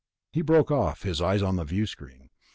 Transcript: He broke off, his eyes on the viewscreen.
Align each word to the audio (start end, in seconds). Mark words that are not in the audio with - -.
He 0.31 0.41
broke 0.41 0.71
off, 0.71 1.03
his 1.03 1.21
eyes 1.21 1.43
on 1.43 1.57
the 1.57 1.63
viewscreen. 1.63 2.29